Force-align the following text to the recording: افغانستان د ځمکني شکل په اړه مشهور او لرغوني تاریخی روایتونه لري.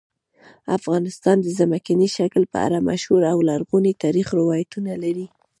افغانستان 0.77 1.37
د 1.41 1.47
ځمکني 1.59 2.07
شکل 2.17 2.43
په 2.53 2.57
اړه 2.65 2.85
مشهور 2.89 3.21
او 3.31 3.37
لرغوني 3.49 3.93
تاریخی 4.03 4.33
روایتونه 4.41 4.91
لري. 5.03 5.27